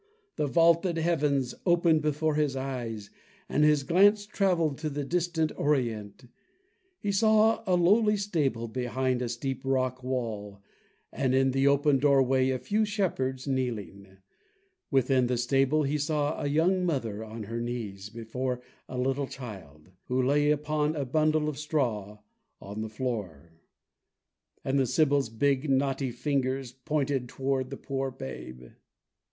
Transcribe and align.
The 0.35 0.47
vaulted 0.47 0.97
heavens 0.97 1.53
opened 1.63 2.01
before 2.01 2.33
his 2.33 2.55
eyes, 2.55 3.11
and 3.47 3.63
his 3.63 3.83
glance 3.83 4.25
traveled 4.25 4.79
to 4.79 4.89
the 4.89 5.03
distant 5.05 5.51
Orient. 5.55 6.27
He 6.99 7.11
saw 7.11 7.61
a 7.67 7.75
lowly 7.75 8.17
stable 8.17 8.67
behind 8.67 9.21
a 9.21 9.29
steep 9.29 9.61
rock 9.63 10.01
wall, 10.01 10.59
and 11.11 11.35
in 11.35 11.51
the 11.51 11.67
open 11.67 11.99
doorway 11.99 12.49
a 12.49 12.57
few 12.57 12.83
shepherds 12.83 13.45
kneeling. 13.47 14.17
Within 14.89 15.27
the 15.27 15.37
stable 15.37 15.83
he 15.83 15.99
saw 15.99 16.41
a 16.41 16.47
young 16.47 16.83
mother 16.83 17.23
on 17.23 17.43
her 17.43 17.61
knees 17.61 18.09
before 18.09 18.59
a 18.89 18.97
little 18.97 19.27
child, 19.27 19.91
who 20.05 20.19
lay 20.19 20.49
upon 20.49 20.95
a 20.95 21.05
bundle 21.05 21.47
of 21.47 21.59
straw 21.59 22.17
on 22.59 22.81
the 22.81 22.89
floor. 22.89 23.53
And 24.65 24.79
the 24.79 24.87
sibyl's 24.87 25.29
big, 25.29 25.69
knotty 25.69 26.09
fingers 26.09 26.71
pointed 26.71 27.29
toward 27.29 27.69
the 27.69 27.77
poor 27.77 28.09
babe. 28.09 28.63